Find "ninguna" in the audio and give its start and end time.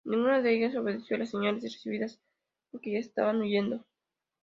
0.03-0.41